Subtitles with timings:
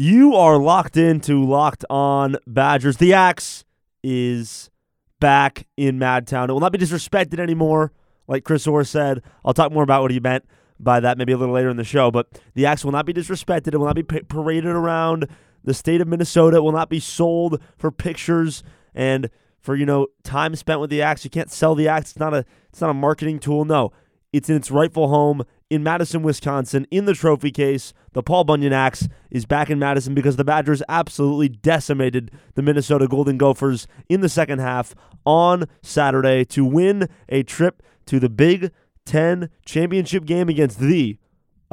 [0.00, 2.98] You are locked into Locked On Badgers.
[2.98, 3.64] The Axe
[4.00, 4.70] is
[5.18, 6.48] back in Madtown.
[6.48, 7.90] It will not be disrespected anymore,
[8.28, 9.22] like Chris Orr said.
[9.44, 10.44] I'll talk more about what he meant
[10.78, 12.12] by that maybe a little later in the show.
[12.12, 13.74] But the Axe will not be disrespected.
[13.74, 15.26] It will not be paraded around
[15.64, 16.58] the state of Minnesota.
[16.58, 18.62] It will not be sold for pictures
[18.94, 19.28] and
[19.58, 21.24] for you know time spent with the Axe.
[21.24, 22.12] You can't sell the Axe.
[22.12, 23.64] It's not a it's not a marketing tool.
[23.64, 23.90] No,
[24.32, 27.92] it's in its rightful home in Madison, Wisconsin, in the trophy case.
[28.12, 33.06] The Paul Bunyan axe is back in Madison because the Badgers absolutely decimated the Minnesota
[33.06, 34.94] Golden Gophers in the second half
[35.24, 38.70] on Saturday to win a trip to the Big
[39.04, 41.18] Ten championship game against the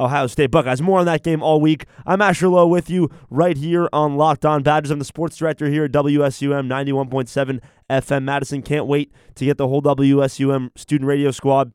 [0.00, 0.80] Ohio State Buckeyes.
[0.80, 1.84] More on that game all week.
[2.06, 4.90] I'm Asher Lowe with you right here on Locked On Badgers.
[4.90, 8.62] I'm the sports director here at WSUM 91.7 FM Madison.
[8.62, 11.72] Can't wait to get the whole WSUM student radio squad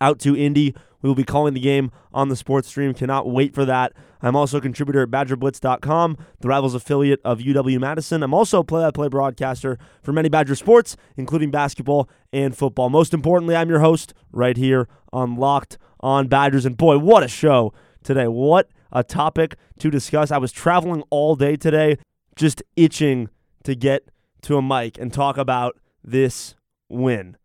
[0.00, 0.74] out to Indy.
[1.02, 2.92] We will be calling the game on the sports stream.
[2.94, 3.92] Cannot wait for that.
[4.22, 8.22] I'm also a contributor at BadgerBlitz.com, the Rivals affiliate of UW Madison.
[8.22, 12.88] I'm also a play-by-play broadcaster for many Badger sports, including basketball and football.
[12.88, 16.66] Most importantly, I'm your host right here on Locked on Badgers.
[16.66, 18.26] And boy, what a show today!
[18.26, 20.30] What a topic to discuss.
[20.30, 21.98] I was traveling all day today,
[22.34, 23.28] just itching
[23.64, 24.08] to get
[24.42, 26.54] to a mic and talk about this
[26.88, 27.36] win.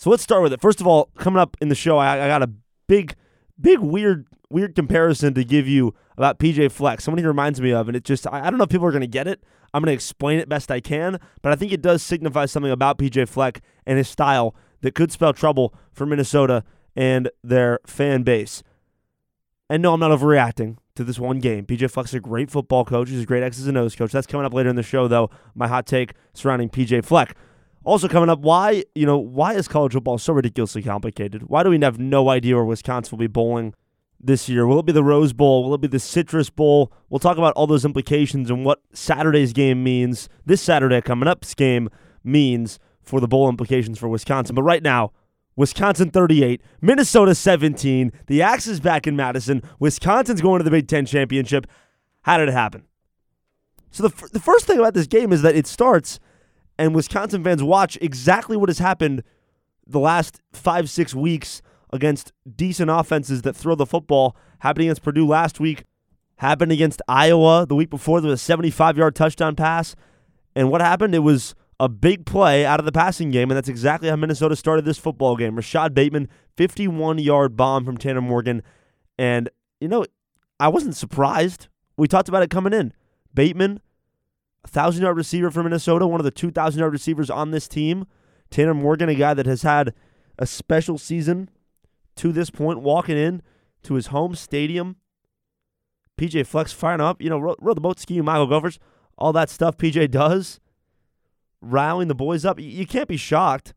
[0.00, 0.62] So let's start with it.
[0.62, 2.50] First of all, coming up in the show, I, I got a
[2.86, 3.14] big,
[3.60, 7.02] big, weird, weird comparison to give you about PJ Fleck.
[7.02, 8.92] Someone he reminds me of, and it just, I, I don't know if people are
[8.92, 9.44] going to get it.
[9.74, 12.72] I'm going to explain it best I can, but I think it does signify something
[12.72, 16.64] about PJ Fleck and his style that could spell trouble for Minnesota
[16.96, 18.62] and their fan base.
[19.68, 21.66] And no, I'm not overreacting to this one game.
[21.66, 23.10] PJ Fleck's a great football coach.
[23.10, 24.12] He's a great X's and O's coach.
[24.12, 25.28] That's coming up later in the show, though.
[25.54, 27.36] My hot take surrounding PJ Fleck.
[27.82, 31.44] Also coming up, why you know why is college football so ridiculously complicated?
[31.44, 33.74] Why do we have no idea where Wisconsin will be bowling
[34.20, 34.66] this year?
[34.66, 35.64] Will it be the Rose Bowl?
[35.64, 36.92] Will it be the Citrus Bowl?
[37.08, 40.28] We'll talk about all those implications and what Saturday's game means.
[40.44, 41.88] This Saturday coming up's game
[42.22, 44.54] means for the bowl implications for Wisconsin.
[44.54, 45.12] But right now,
[45.56, 48.12] Wisconsin 38, Minnesota 17.
[48.26, 49.62] The Axe is back in Madison.
[49.78, 51.66] Wisconsin's going to the Big Ten championship.
[52.22, 52.84] How did it happen?
[53.90, 56.20] So the, f- the first thing about this game is that it starts
[56.80, 59.22] and Wisconsin fans watch exactly what has happened
[59.86, 61.60] the last five, six weeks
[61.92, 64.34] against decent offenses that throw the football.
[64.60, 65.84] Happened against Purdue last week,
[66.36, 68.22] happened against Iowa the week before.
[68.22, 69.94] There was a 75 yard touchdown pass.
[70.56, 71.14] And what happened?
[71.14, 74.56] It was a big play out of the passing game, and that's exactly how Minnesota
[74.56, 75.56] started this football game.
[75.56, 78.62] Rashod Bateman, 51 yard bomb from Tanner Morgan.
[79.18, 79.50] And,
[79.82, 80.06] you know,
[80.58, 81.68] I wasn't surprised.
[81.98, 82.94] We talked about it coming in.
[83.34, 83.80] Bateman,
[84.66, 88.06] thousand yard receiver for Minnesota, one of the two thousand yard receivers on this team.
[88.50, 89.94] Tanner Morgan, a guy that has had
[90.38, 91.50] a special season
[92.16, 93.42] to this point, walking in
[93.84, 94.96] to his home stadium.
[96.18, 98.78] PJ Fleck's firing up, you know, row, the boat, ski, Michael Gophers,
[99.16, 100.60] all that stuff PJ does,
[101.62, 102.60] rallying the boys up.
[102.60, 103.72] You can't be shocked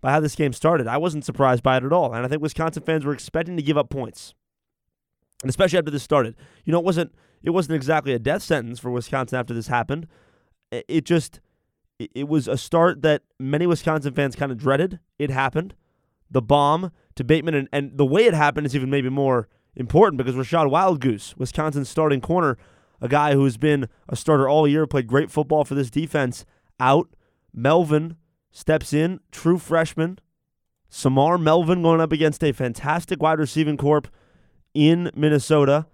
[0.00, 0.86] by how this game started.
[0.86, 3.62] I wasn't surprised by it at all, and I think Wisconsin fans were expecting to
[3.62, 4.32] give up points,
[5.42, 6.36] and especially after this started.
[6.64, 7.12] You know, it wasn't
[7.42, 10.06] it wasn't exactly a death sentence for Wisconsin after this happened
[10.70, 11.40] it just
[11.98, 15.00] it was a start that many Wisconsin fans kind of dreaded.
[15.18, 15.74] It happened.
[16.30, 20.18] The bomb to Bateman, and, and the way it happened is even maybe more important
[20.18, 22.56] because Rachad Wildgoose, Wisconsin's starting corner,
[23.00, 26.44] a guy who's been a starter all year, played great football for this defense,
[26.78, 27.08] out.
[27.52, 28.16] Melvin
[28.52, 30.18] steps in, true freshman.
[30.90, 34.06] Semar Melvin going up against a fantastic wide receiving corp
[34.74, 35.86] in Minnesota.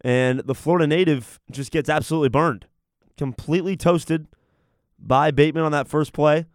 [0.00, 2.66] And the Florida native just gets absolutely burned
[3.16, 4.26] completely toasted
[4.98, 6.46] by Bateman on that first play.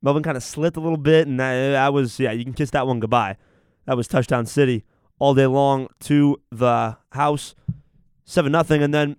[0.00, 2.70] Melvin kind of slipped a little bit, and that, that, was, yeah, you can kiss
[2.70, 3.36] that one goodbye.
[3.86, 4.84] That was touchdown city
[5.18, 7.54] all day long to the house.
[8.24, 9.16] 7 nothing, And then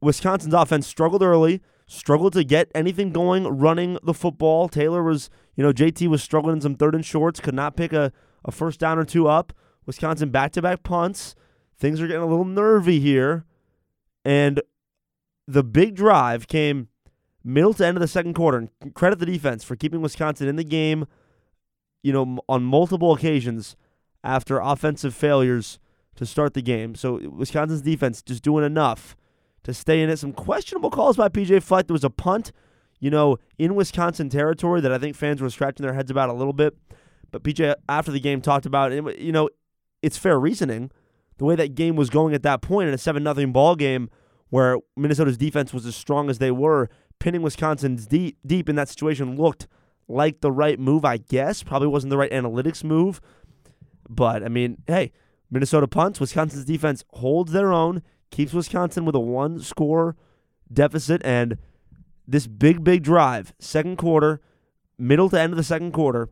[0.00, 4.68] Wisconsin's offense struggled early, struggled to get anything going running the football.
[4.68, 7.92] Taylor was, you know, JT was struggling in some third and shorts, could not pick
[7.92, 8.12] a,
[8.44, 9.52] a first down or two up.
[9.84, 11.34] Wisconsin back to back punts.
[11.76, 13.44] Things are getting a little nervy here.
[14.24, 14.62] And
[15.46, 16.88] the big drive came
[17.44, 18.58] middle to end of the second quarter.
[18.58, 21.06] And credit the defense for keeping Wisconsin in the game,
[22.02, 23.76] you know, on multiple occasions
[24.24, 25.78] after offensive failures
[26.16, 26.94] to start the game.
[26.94, 29.16] So Wisconsin's defense just doing enough
[29.64, 30.18] to stay in it.
[30.18, 31.86] Some questionable calls by PJ Fleck.
[31.86, 32.52] There was a punt,
[33.00, 36.34] you know, in Wisconsin territory that I think fans were scratching their heads about a
[36.34, 36.76] little bit.
[37.30, 38.92] But PJ, after the game, talked about.
[38.92, 39.48] You know,
[40.02, 40.90] it's fair reasoning.
[41.38, 44.10] The way that game was going at that point in a 7 0 ball game–
[44.52, 48.86] where Minnesota's defense was as strong as they were, pinning Wisconsin's deep deep in that
[48.86, 49.66] situation looked
[50.08, 51.62] like the right move, I guess.
[51.62, 53.22] Probably wasn't the right analytics move.
[54.10, 55.12] But I mean, hey,
[55.50, 60.16] Minnesota punts, Wisconsin's defense holds their own, keeps Wisconsin with a one score
[60.70, 61.22] deficit.
[61.24, 61.56] And
[62.28, 64.42] this big, big drive, second quarter,
[64.98, 66.28] middle to end of the second quarter,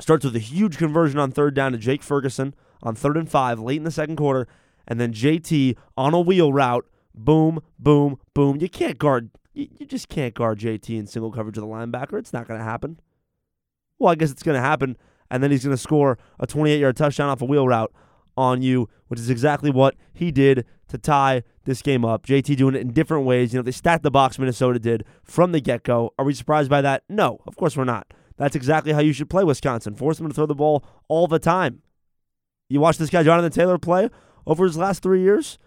[0.00, 2.52] starts with a huge conversion on third down to Jake Ferguson
[2.82, 4.48] on third and five late in the second quarter.
[4.88, 6.84] And then JT on a wheel route,
[7.14, 8.58] boom, boom, boom.
[8.60, 12.18] You can't guard, you, just can't guard JT in single coverage of the linebacker.
[12.18, 13.00] It's not going to happen.
[13.98, 14.96] Well, I guess it's going to happen.
[15.30, 17.92] And then he's going to score a 28 yard touchdown off a wheel route
[18.36, 22.24] on you, which is exactly what he did to tie this game up.
[22.24, 23.52] JT doing it in different ways.
[23.52, 26.14] You know, they stacked the box, Minnesota did from the get go.
[26.18, 27.02] Are we surprised by that?
[27.08, 28.14] No, of course we're not.
[28.36, 29.96] That's exactly how you should play Wisconsin.
[29.96, 31.82] Force them to throw the ball all the time.
[32.68, 34.08] You watch this guy, Jonathan Taylor, play
[34.46, 35.58] over his last three years,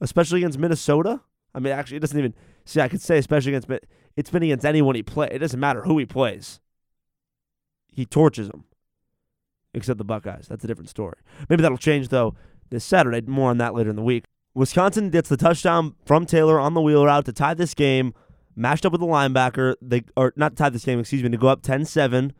[0.00, 1.20] especially against Minnesota.
[1.54, 2.34] I mean, actually, it doesn't even
[2.64, 2.80] see.
[2.80, 3.84] I could say especially against, but
[4.16, 5.30] it's been against anyone he plays.
[5.32, 6.60] It doesn't matter who he plays.
[7.88, 8.64] He torches them
[9.74, 10.46] except the Buckeyes.
[10.48, 11.16] That's a different story.
[11.48, 12.34] Maybe that'll change though
[12.70, 13.20] this Saturday.
[13.22, 14.24] More on that later in the week.
[14.54, 18.12] Wisconsin gets the touchdown from Taylor on the wheel route to tie this game,
[18.56, 19.74] matched up with the linebacker.
[19.80, 22.32] They or not tie this game, excuse me, to go up 10-7.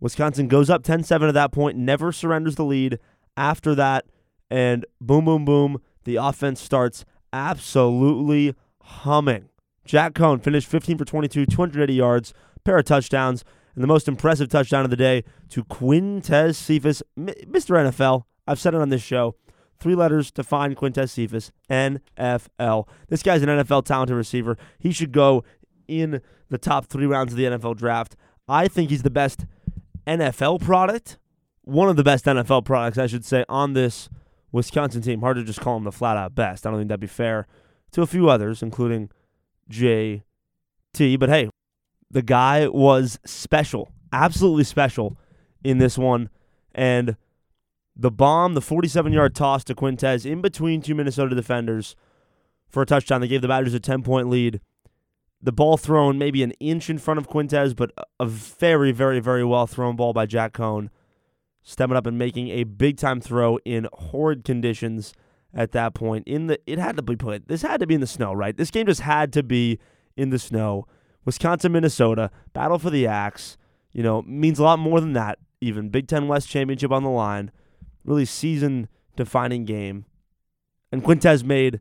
[0.00, 2.98] Wisconsin goes up 10-7 at that point, never surrenders the lead
[3.36, 4.06] after that,
[4.50, 9.48] and boom, boom, boom, the offense starts absolutely humming.
[9.84, 12.32] Jack Coan finished 15 for 22, 280 yards,
[12.64, 17.90] pair of touchdowns and the most impressive touchdown of the day to Quintez Cephus, Mr.
[17.90, 18.24] NFL.
[18.46, 19.34] I've said it on this show.
[19.78, 22.86] Three letters to find Quintez Cephus, NFL.
[23.08, 24.56] This guy's an NFL talented receiver.
[24.78, 25.44] He should go
[25.88, 28.16] in the top three rounds of the NFL draft.
[28.48, 29.44] I think he's the best
[30.06, 31.18] NFL product,
[31.62, 34.08] one of the best NFL products, I should say, on this
[34.54, 35.20] Wisconsin team.
[35.20, 36.64] Hard to just call him the flat out best.
[36.64, 37.48] I don't think that'd be fair
[37.90, 39.10] to a few others, including
[39.68, 40.22] JT.
[41.18, 41.50] But hey,
[42.08, 45.18] the guy was special, absolutely special
[45.64, 46.30] in this one.
[46.72, 47.16] And
[47.96, 51.96] the bomb, the 47 yard toss to Quintez in between two Minnesota defenders
[52.68, 53.20] for a touchdown.
[53.20, 54.60] They gave the Badgers a 10 point lead.
[55.42, 57.90] The ball thrown maybe an inch in front of Quintez, but
[58.20, 60.90] a very, very, very well thrown ball by Jack Coan,
[61.64, 65.14] stepping up and making a big time throw in horrid conditions
[65.52, 66.28] at that point.
[66.28, 67.48] In the it had to be played.
[67.48, 68.56] This had to be in the snow, right?
[68.56, 69.80] This game just had to be
[70.16, 70.86] in the snow.
[71.24, 73.56] Wisconsin, Minnesota, battle for the axe,
[73.92, 75.88] you know, means a lot more than that, even.
[75.88, 77.50] Big Ten West Championship on the line.
[78.04, 80.04] Really season defining game.
[80.92, 81.80] And Quintez made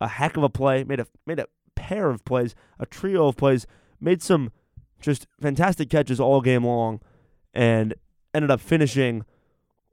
[0.00, 3.36] a heck of a play, made a made a pair of plays, a trio of
[3.36, 3.66] plays,
[3.98, 4.52] made some
[5.00, 7.00] just fantastic catches all game long,
[7.54, 7.94] and
[8.36, 9.24] ended up finishing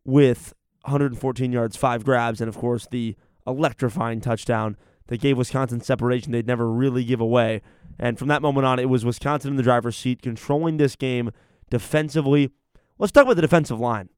[0.06, 3.16] with 114 yards, five grabs, and of course the
[3.48, 7.62] electrifying touchdown that gave Wisconsin separation they'd never really give away.
[8.00, 11.32] And from that moment on, it was Wisconsin in the driver's seat, controlling this game
[11.70, 12.52] defensively.
[12.98, 14.10] Let's talk about the defensive line.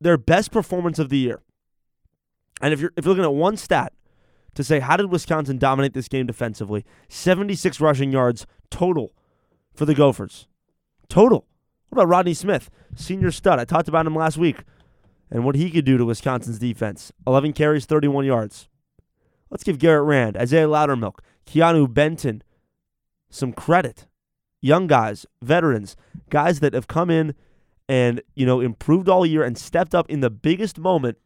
[0.00, 1.42] Their best performance of the year.
[2.60, 3.92] And if you're if you're looking at one stat
[4.54, 9.12] to say how did Wisconsin dominate this game defensively, 76 rushing yards total
[9.74, 10.46] for the Gophers.
[11.08, 11.46] Total.
[11.94, 13.60] What about Rodney Smith, senior stud?
[13.60, 14.64] I talked about him last week
[15.30, 17.12] and what he could do to Wisconsin's defense.
[17.24, 18.68] 11 carries, 31 yards.
[19.48, 22.42] Let's give Garrett Rand, Isaiah Loudermilk, Keanu Benton,
[23.30, 24.08] some credit.
[24.60, 25.94] Young guys, veterans,
[26.30, 27.36] guys that have come in
[27.88, 31.18] and, you know, improved all year and stepped up in the biggest moment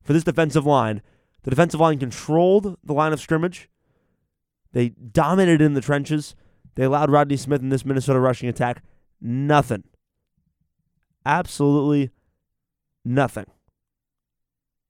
[0.00, 1.02] for this defensive line.
[1.42, 3.68] The defensive line controlled the line of scrimmage.
[4.70, 6.36] They dominated in the trenches.
[6.76, 8.80] They allowed Rodney Smith in this Minnesota rushing attack
[9.20, 9.82] nothing.
[11.26, 12.10] Absolutely
[13.04, 13.46] nothing.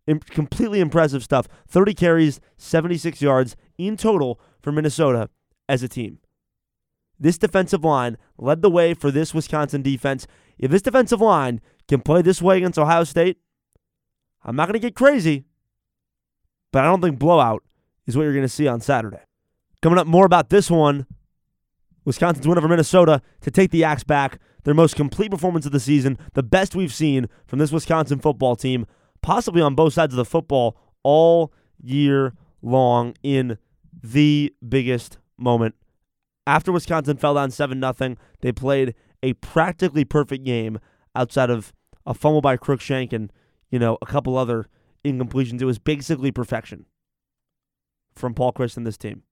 [0.07, 1.49] Im- completely impressive stuff.
[1.69, 5.31] 30 carries, 76 yards in total for Minnesota
[5.69, 6.19] as a team.
[7.19, 10.27] This defensive line led the way for this Wisconsin defense.
[10.59, 13.39] If this defensive line can play this way against Ohio State,
[14.43, 15.45] I'm not going to get crazy,
[16.73, 17.63] but I don't think blowout
[18.07, 19.23] is what you're going to see on Saturday.
[19.81, 21.07] Coming up more about this one
[22.05, 24.39] Wisconsin's win over Minnesota to take the Axe back.
[24.65, 28.57] Their most complete performance of the season, the best we've seen from this Wisconsin football
[28.57, 28.87] team,
[29.23, 31.53] possibly on both sides of the football all
[31.83, 33.59] year long in
[34.03, 35.75] the biggest moment
[36.47, 40.79] after Wisconsin fell down 7 0, they played a practically perfect game
[41.15, 41.73] outside of
[42.07, 43.33] a fumble by Cruickshank and,
[43.71, 44.69] you know, a couple other
[45.05, 45.63] incompletions.
[45.63, 46.87] It was basically perfection
[48.15, 49.23] from Paul Chryst and this team.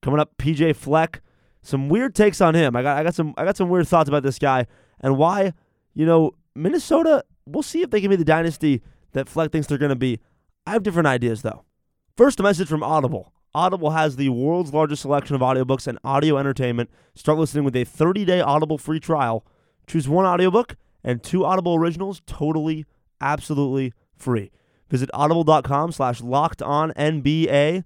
[0.00, 1.22] Coming up, PJ Fleck.
[1.62, 2.74] Some weird takes on him.
[2.74, 4.66] I got I got some I got some weird thoughts about this guy
[5.00, 5.52] and why,
[5.94, 9.78] you know, Minnesota, we'll see if they can be the dynasty that Fleck thinks they're
[9.78, 10.20] gonna be.
[10.66, 11.64] I have different ideas though.
[12.16, 13.32] First, a message from Audible.
[13.54, 16.90] Audible has the world's largest selection of audiobooks and audio entertainment.
[17.14, 19.44] Start listening with a 30-day Audible free trial.
[19.86, 22.86] Choose one audiobook and two Audible originals totally,
[23.20, 24.50] absolutely free.
[24.88, 27.76] Visit audible.com slash locked on NBA.
[27.76, 27.84] And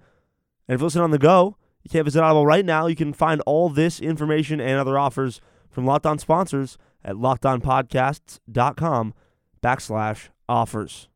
[0.68, 1.56] if you listen on the go,
[1.86, 2.88] you can't visit Audible right now.
[2.88, 5.40] You can find all this information and other offers
[5.70, 9.14] from Locked On sponsors at lockedonpodcasts.com
[9.62, 11.08] backslash offers.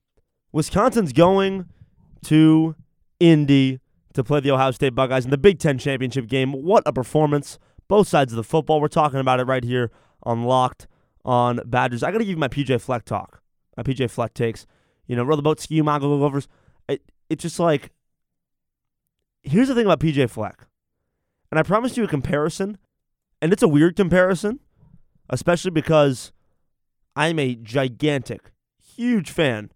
[0.52, 1.66] Wisconsin's going
[2.22, 2.76] to
[3.18, 3.80] Indy
[4.14, 6.52] to play the Ohio State Buckeyes in the Big Ten championship game.
[6.52, 7.58] What a performance!
[7.88, 8.80] Both sides of the football.
[8.80, 9.90] We're talking about it right here
[10.22, 10.86] on Locked
[11.24, 12.04] on Badgers.
[12.04, 13.42] I got to give you my PJ Fleck talk,
[13.76, 14.68] my PJ Fleck takes.
[15.08, 16.46] You know, row the boat, ski, Gophers.
[16.88, 17.90] It, it's just like,
[19.50, 20.66] here's the thing about PJ Fleck.
[21.50, 22.78] And I promised you a comparison,
[23.42, 24.60] and it's a weird comparison,
[25.28, 26.32] especially because
[27.16, 29.70] I'm a gigantic, huge fan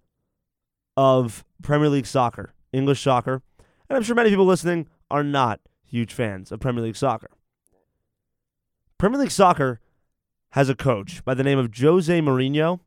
[0.97, 3.43] of Premier League soccer, English soccer,
[3.89, 7.31] and I'm sure many people listening are not huge fans of Premier League soccer.
[8.99, 9.81] Premier League soccer
[10.51, 12.79] has a coach by the name of Jose Mourinho,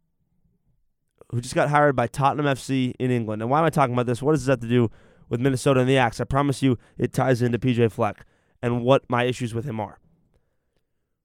[1.29, 3.41] who just got hired by Tottenham FC in England.
[3.41, 4.21] And why am I talking about this?
[4.21, 4.89] What does this have to do
[5.29, 6.19] with Minnesota and the Axe?
[6.19, 8.25] I promise you it ties into PJ Fleck
[8.61, 9.99] and what my issues with him are.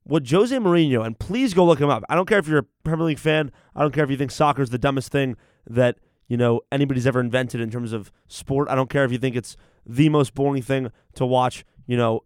[0.05, 2.03] What Jose Mourinho, and please go look him up.
[2.09, 3.53] I don't care if you're a Premier League fan.
[3.75, 7.07] I don't care if you think soccer is the dumbest thing that you know anybody's
[7.07, 8.69] ever invented in terms of sport.
[8.69, 9.57] I don't care if you think it's
[9.87, 11.65] the most boring thing to watch.
[11.87, 12.25] You know,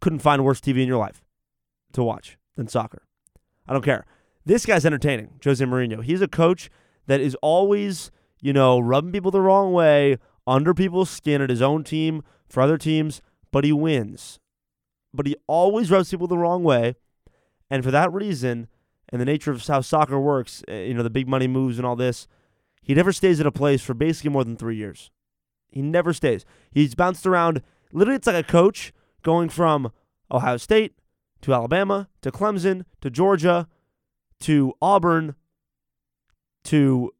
[0.00, 1.22] couldn't find worse TV in your life
[1.92, 3.02] to watch than soccer.
[3.66, 4.04] I don't care.
[4.44, 6.04] This guy's entertaining, Jose Mourinho.
[6.04, 6.70] He's a coach
[7.06, 11.62] that is always, you know, rubbing people the wrong way, under people's skin at his
[11.62, 14.38] own team, for other teams, but he wins.
[15.12, 16.94] But he always rubs people the wrong way.
[17.70, 18.68] And for that reason,
[19.08, 21.86] and the nature of how soccer works, eh, you know, the big money moves and
[21.86, 22.26] all this,
[22.82, 25.10] he never stays at a place for basically more than three years.
[25.68, 26.44] He never stays.
[26.70, 27.62] He's bounced around.
[27.92, 29.90] Literally, it's like a coach going from
[30.30, 30.94] Ohio State
[31.42, 33.68] to Alabama to Clemson to Georgia
[34.40, 35.34] to Auburn
[36.64, 37.12] to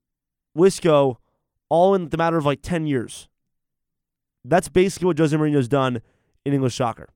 [0.56, 1.16] Wisco
[1.68, 3.28] all in the matter of like 10 years.
[4.44, 6.00] That's basically what Jose Mourinho's done
[6.44, 7.08] in English soccer.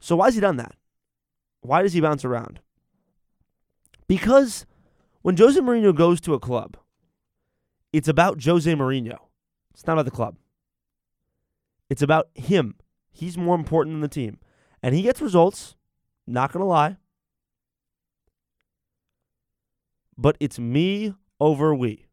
[0.00, 0.74] So why has he done that?
[1.60, 2.60] Why does he bounce around?
[4.06, 4.64] Because
[5.22, 6.76] when Jose Mourinho goes to a club,
[7.92, 9.18] it's about Jose Mourinho.
[9.74, 10.36] It's not about the club.
[11.90, 12.76] It's about him.
[13.10, 14.38] He's more important than the team.
[14.82, 15.76] And he gets results,
[16.26, 16.96] not going to lie.
[20.16, 22.07] But it's me over we.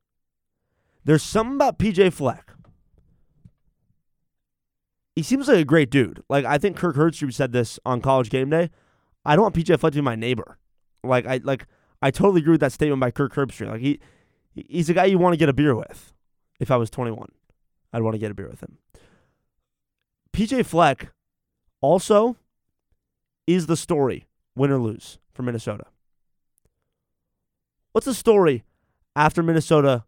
[1.06, 2.52] There's something about PJ Fleck.
[5.16, 6.22] He seems like a great dude.
[6.28, 8.70] Like I think Kirk Herbstreit said this on College Game Day.
[9.24, 10.58] I don't want PJ Fleck to be my neighbor.
[11.04, 11.68] Like I like
[12.02, 13.70] I totally agree with that statement by Kirk Herbstreit.
[13.70, 14.00] Like he
[14.54, 16.12] he's a guy you want to get a beer with.
[16.60, 17.30] If I was 21,
[17.94, 18.78] I'd want to get a beer with him.
[20.34, 21.12] PJ Fleck
[21.82, 22.38] also
[23.46, 25.86] is the story, win or lose, for Minnesota.
[27.92, 28.64] What's the story
[29.16, 30.04] after Minnesota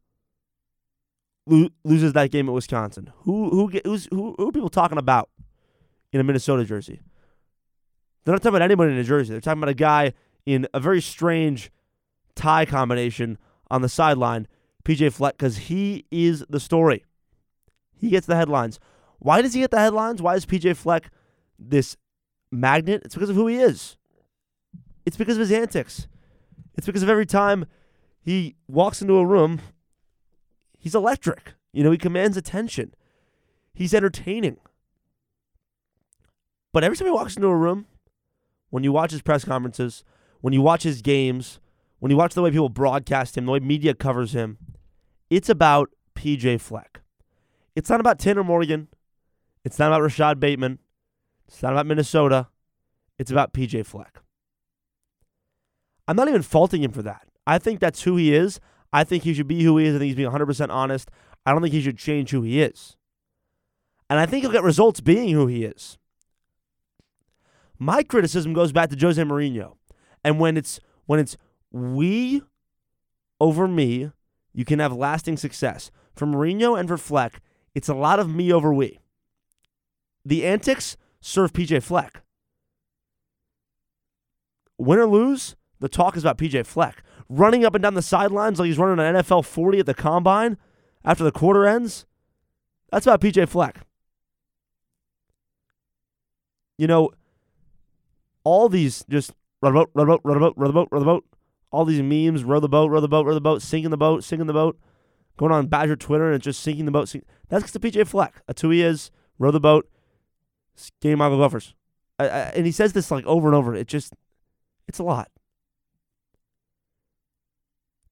[1.48, 3.12] lo- loses that game at Wisconsin?
[3.20, 5.30] Who who who's, who who are people talking about
[6.12, 7.00] in a Minnesota jersey?
[8.24, 9.32] They're not talking about anybody in a jersey.
[9.32, 10.14] They're talking about a guy
[10.46, 11.72] in a very strange
[12.36, 13.38] tie combination
[13.72, 14.48] on the sideline,
[14.84, 17.06] PJ Fleck, because he is the story.
[17.96, 18.80] He gets the headlines.
[19.20, 20.22] Why does he get the headlines?
[20.22, 21.10] Why is PJ Fleck
[21.58, 21.98] this
[22.52, 23.02] magnet?
[23.06, 23.98] It's because of who he is.
[25.06, 26.08] It's because of his antics.
[26.76, 27.66] It's because of every time
[28.22, 29.62] he walks into a room,
[30.88, 31.54] he's electric.
[31.74, 32.94] You know, he commands attention.
[33.74, 34.56] He's entertaining.
[36.72, 37.88] But every time he walks into a room,
[38.70, 40.06] when you watch his press conferences,
[40.40, 41.60] when you watch his games,
[42.00, 44.58] when you watch the way people broadcast him, the way media covers him,
[45.30, 47.02] it's about PJ Fleck.
[47.76, 48.88] It's not about Tanner Morgan.
[49.66, 50.80] It's not about Rashod Bateman.
[51.50, 52.48] It's not about Minnesota.
[53.20, 54.22] It's about PJ Fleck.
[56.08, 57.28] I'm not even faulting him for that.
[57.46, 58.62] I think that's who he is.
[58.94, 59.96] I think he should be who he is.
[59.96, 61.10] I think he's being 100% honest.
[61.46, 62.96] I don't think he should change who he is.
[64.10, 65.98] And I think he'll get results being who he is.
[67.78, 69.76] My criticism goes back to Jose Mourinho.
[70.24, 71.38] And when it's when it's
[71.72, 72.42] we
[73.40, 74.12] over me,
[74.54, 75.92] you can have lasting success.
[76.16, 77.42] For Mourinho and for Fleck,
[77.76, 79.00] it's a lot of me over we.
[80.26, 82.24] The antics serve PJ Fleck.
[84.78, 87.04] Win or lose, the talk is about PJ Fleck.
[87.30, 90.58] Running up and down the sidelines like he's running an NFL 40 at the combine
[91.04, 92.06] after the quarter ends,
[92.92, 93.82] that's about PJ Fleck.
[96.78, 97.12] You know,
[98.44, 99.32] all these just
[99.62, 101.26] row the boat, row the boat, row the boat, row the boat, row the boat.
[101.72, 104.24] All these memes, row the boat, row the boat, row the boat, sinking the boat,
[104.24, 104.80] sinking the boat,
[105.38, 107.10] going on Badger Twitter and just sinking the boat.
[107.10, 107.26] Sink.
[107.50, 108.42] That's because PJ Fleck.
[108.48, 109.12] That's who he is.
[109.40, 109.90] Row the boat,
[111.02, 111.74] game Michael Gophers.
[112.20, 113.76] I, I, and he says this like over and over.
[113.76, 114.14] It just,
[114.88, 115.30] it's a lot.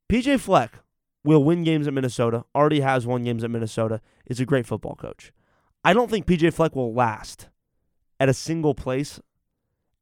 [0.09, 0.79] PJ Fleck
[1.23, 4.95] will win games at Minnesota, already has won games at Minnesota, is a great football
[4.95, 5.31] coach.
[5.83, 7.49] I don't think PJ Fleck will last
[8.19, 9.19] at a single place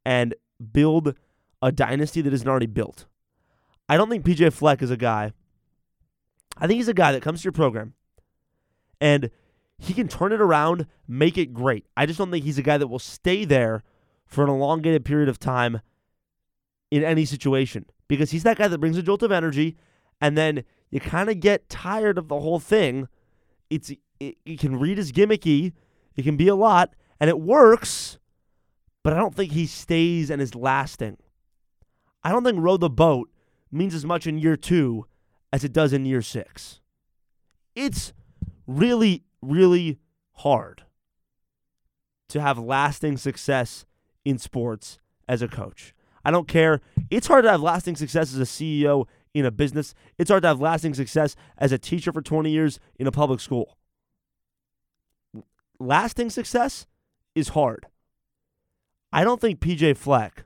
[0.06, 0.36] and
[0.72, 1.16] build
[1.62, 3.06] a dynasty that isn't already built.
[3.88, 5.32] I don't think PJ Fleck is a guy.
[6.58, 7.94] I think he's a guy that comes to your program
[9.00, 9.30] and
[9.78, 11.86] he can turn it around, make it great.
[11.98, 13.84] I just don't think he's a guy that will stay there
[14.26, 15.82] for an elongated period of time
[16.92, 19.78] in any situation because he's that guy that brings a jolt of energy
[20.24, 23.10] and then you kind of get tired of the whole thing.
[23.70, 25.74] It's it, you can read as gimmicky,
[26.16, 28.20] it can be a lot, and it works,
[29.04, 31.18] but I don't think he stays and is lasting.
[32.24, 33.30] I don't think row the boat
[33.70, 35.06] means as much in year two
[35.52, 36.80] as it does in year six.
[37.76, 38.14] It's
[38.66, 40.00] really, really
[40.36, 40.84] hard
[42.30, 43.84] to have lasting success
[44.24, 45.94] in sports as a coach.
[46.24, 46.80] I don't care.
[47.10, 49.94] It's hard to have lasting success as a CEO in a business.
[50.18, 53.40] It's hard to have lasting success as a teacher for 20 years in a public
[53.40, 53.78] school.
[55.80, 56.86] Lasting success
[57.36, 57.88] is hard.
[59.12, 60.46] I don't think PJ Fleck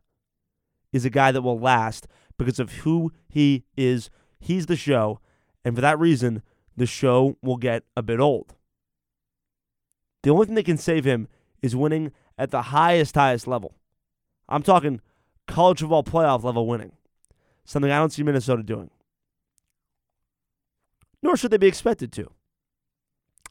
[0.91, 4.09] is a guy that will last because of who he is.
[4.39, 5.19] He's the show.
[5.63, 6.41] And for that reason,
[6.75, 8.55] the show will get a bit old.
[10.23, 11.27] The only thing that can save him
[11.61, 13.75] is winning at the highest, highest level.
[14.49, 15.01] I'm talking
[15.47, 16.91] college football playoff level winning,
[17.67, 18.89] something I don't see Minnesota doing.
[21.21, 22.31] Nor should they be expected to.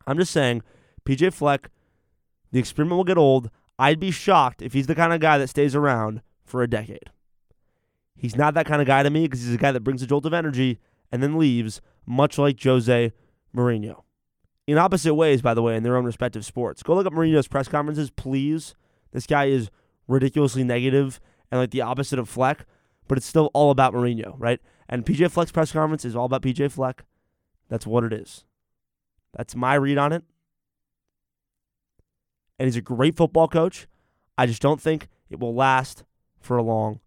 [0.07, 0.63] I'm just saying,
[1.05, 1.71] PJ Fleck,
[2.51, 3.51] the experiment will get old.
[3.79, 7.11] I'd be shocked if he's the kind of guy that stays around for a decade.
[8.17, 10.07] He's not that kind of guy to me because he's a guy that brings a
[10.07, 10.79] jolt of energy
[11.13, 13.13] and then leaves, much like Jose
[13.55, 14.03] Mourinho.
[14.67, 16.83] In opposite ways, by the way, in their own respective sports.
[16.83, 18.75] Go look up Mourinho's press conferences, please.
[19.13, 19.71] This guy is
[20.09, 21.21] ridiculously negative
[21.51, 22.65] and like the opposite of Fleck,
[23.09, 24.61] but it's still all about Mourinho, right?
[24.89, 27.05] And PJ Fleck's press conference is all about PJ Fleck.
[27.69, 28.45] That's what it is.
[29.37, 30.23] That's my read on it.
[32.59, 33.87] And he's a great football coach.
[34.39, 36.05] I just don't think it will last
[36.41, 37.01] for a long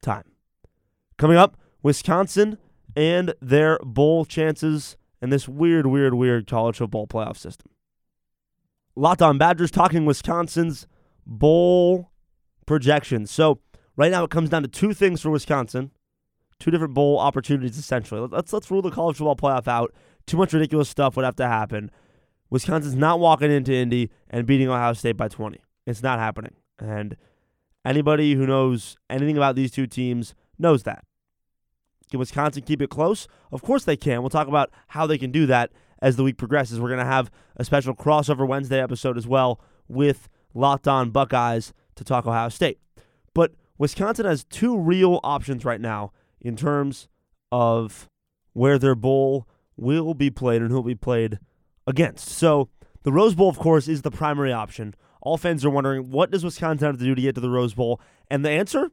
[0.00, 0.24] time.
[1.16, 2.58] Coming up, Wisconsin
[2.94, 7.70] and their bowl chances in this weird, weird, weird college football playoff system.
[8.94, 10.86] Locked on Badgers talking Wisconsin's
[11.26, 12.10] bowl
[12.66, 13.30] projections.
[13.30, 13.60] So
[13.96, 15.90] right now it comes down to two things for Wisconsin,
[16.58, 18.26] two different bowl opportunities essentially.
[18.30, 19.94] Let's let's rule the college football playoff out.
[20.26, 21.90] Too much ridiculous stuff would have to happen.
[22.50, 25.60] Wisconsin's not walking into Indy and beating Ohio State by 20.
[25.86, 26.54] It's not happening.
[26.78, 27.16] And
[27.84, 31.04] anybody who knows anything about these two teams knows that.
[32.10, 33.26] Can Wisconsin keep it close?
[33.50, 34.20] Of course they can.
[34.20, 36.80] We'll talk about how they can do that as the week progresses.
[36.80, 41.72] We're going to have a special crossover Wednesday episode as well with Locked On Buckeyes
[41.96, 42.78] to talk Ohio State.
[43.34, 47.08] But Wisconsin has two real options right now in terms
[47.52, 48.08] of
[48.52, 51.38] where their bowl will be played and who will be played
[51.86, 52.28] against.
[52.28, 52.68] So
[53.02, 54.94] the Rose Bowl, of course, is the primary option.
[55.20, 57.74] All fans are wondering what does Wisconsin have to do to get to the Rose
[57.74, 58.00] Bowl?
[58.30, 58.90] And the answer,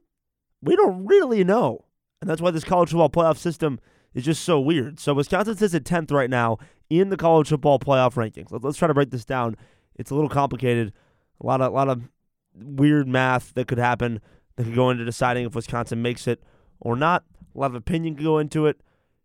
[0.60, 1.84] we don't really know.
[2.20, 3.78] And that's why this college football playoff system
[4.14, 5.00] is just so weird.
[5.00, 8.48] So Wisconsin sits at 10th right now in the college football playoff rankings.
[8.50, 9.56] Let's try to break this down.
[9.96, 10.92] It's a little complicated.
[11.40, 12.08] A lot of a lot of
[12.54, 14.20] weird math that could happen
[14.56, 16.42] that could go into deciding if Wisconsin makes it
[16.80, 17.24] or not.
[17.54, 18.80] A lot of opinion could go into it.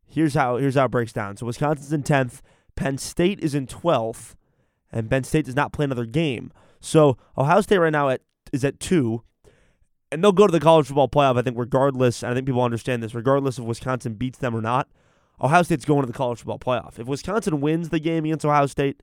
[0.08, 1.38] Here's how here's how it breaks down.
[1.38, 2.42] So Wisconsin's in 10th,
[2.76, 4.36] Penn State is in 12th,
[4.92, 6.52] and Penn State does not play another game.
[6.80, 9.24] So Ohio State right now at is at 2,
[10.12, 12.64] and they'll go to the college football playoff I think regardless, and I think people
[12.64, 14.88] understand this regardless if Wisconsin beats them or not.
[15.42, 17.00] Ohio State's going to the college football playoff.
[17.00, 19.02] If Wisconsin wins the game against Ohio State,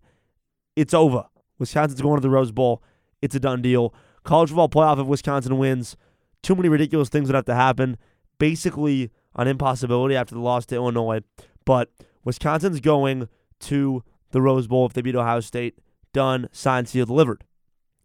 [0.75, 1.25] it's over.
[1.59, 2.83] Wisconsin's going to the Rose Bowl.
[3.23, 3.95] It's a done deal.
[4.25, 5.97] College football playoff if Wisconsin wins.
[6.47, 7.97] Too many ridiculous things would have to happen.
[8.39, 11.23] Basically, an impossibility after the loss to Illinois.
[11.65, 11.91] But
[12.23, 13.29] Wisconsin's going
[13.63, 15.81] to the Rose Bowl if they beat Ohio State.
[16.13, 17.43] Done, signed, sealed, delivered.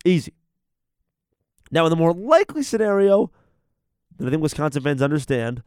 [0.04, 0.34] Easy.
[1.70, 3.32] Now, in the more likely scenario
[4.18, 5.62] that I think Wisconsin fans understand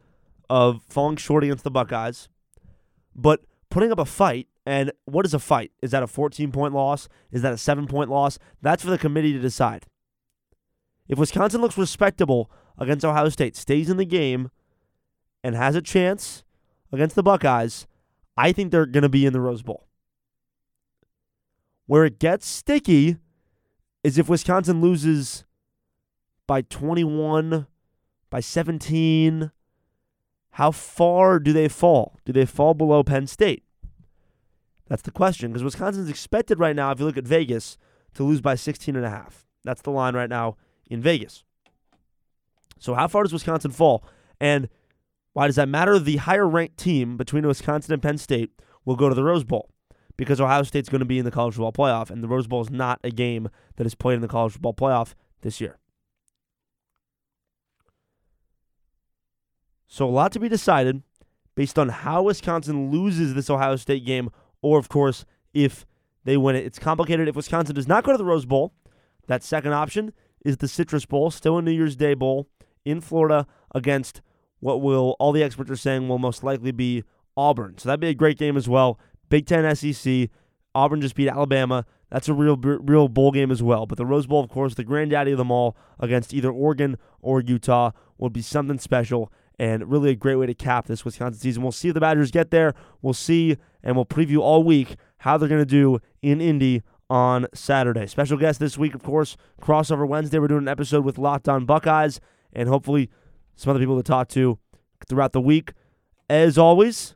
[0.49, 2.27] of falling short against the Buckeyes,
[3.15, 5.71] but putting up a fight, and what is a fight?
[5.81, 7.07] Is that a 14 point loss?
[7.31, 8.37] Is that a seven point loss?
[8.61, 9.85] That's for the committee to decide.
[11.07, 14.49] If Wisconsin looks respectable against Ohio State, stays in the game,
[15.43, 16.43] and has a chance
[16.91, 17.87] against the Buckeyes,
[18.37, 19.87] I think they're going to be in the Rose Bowl.
[21.85, 23.17] Where it gets sticky
[24.03, 25.45] is if Wisconsin loses
[26.47, 27.67] by 21,
[28.29, 29.51] by 17.
[30.51, 32.17] How far do they fall?
[32.25, 33.63] Do they fall below Penn State?
[34.87, 37.77] That's the question because Wisconsin's expected right now, if you look at Vegas,
[38.13, 39.47] to lose by 16 and a half.
[39.63, 40.57] That's the line right now
[40.87, 41.43] in Vegas.
[42.85, 44.05] So how far does Wisconsin fall?
[44.39, 44.69] And
[45.33, 45.97] Why does that matter?
[45.97, 48.51] The higher ranked team between Wisconsin and Penn State
[48.85, 49.71] will go to the Rose Bowl
[50.15, 52.61] because Ohio State's going to be in the college football playoff, and the Rose Bowl
[52.61, 55.77] is not a game that is played in the college football playoff this year.
[59.87, 61.01] So, a lot to be decided
[61.55, 64.29] based on how Wisconsin loses this Ohio State game,
[64.61, 65.85] or, of course, if
[66.23, 66.65] they win it.
[66.65, 67.27] It's complicated.
[67.27, 68.73] If Wisconsin does not go to the Rose Bowl,
[69.27, 70.13] that second option
[70.45, 72.47] is the Citrus Bowl, still a New Year's Day Bowl
[72.85, 74.21] in Florida against
[74.59, 77.03] what will all the experts are saying will most likely be
[77.35, 77.77] Auburn.
[77.77, 78.99] So that'd be a great game as well.
[79.29, 80.29] Big Ten SEC.
[80.73, 81.85] Auburn just beat Alabama.
[82.09, 83.85] That's a real, real bowl game as well.
[83.85, 87.41] But the Rose Bowl, of course, the granddaddy of them all against either Oregon or
[87.41, 91.63] Utah would be something special and really a great way to cap this Wisconsin season.
[91.63, 92.73] We'll see if the Badgers get there.
[93.01, 97.47] We'll see, and we'll preview all week how they're going to do in Indy on
[97.53, 98.07] Saturday.
[98.07, 100.39] Special guest this week, of course, crossover Wednesday.
[100.39, 102.19] We're doing an episode with Locked On Buckeyes,
[102.55, 103.09] and hopefully
[103.55, 104.57] some other people to talk to
[105.07, 105.73] throughout the week.
[106.29, 107.15] As always,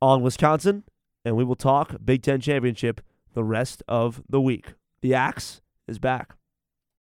[0.00, 0.84] on Wisconsin,
[1.24, 3.00] and we will talk Big Ten Championship
[3.34, 4.74] the rest of the week.
[5.02, 6.34] The Axe is back.